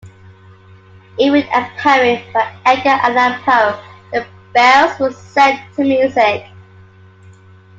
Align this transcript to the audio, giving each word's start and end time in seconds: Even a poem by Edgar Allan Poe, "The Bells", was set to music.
Even 1.19 1.43
a 1.53 1.71
poem 1.77 2.23
by 2.33 2.57
Edgar 2.65 2.89
Allan 3.03 3.39
Poe, 3.43 3.79
"The 4.11 4.25
Bells", 4.51 4.97
was 4.99 5.15
set 5.15 5.61
to 5.75 5.83
music. 5.83 6.43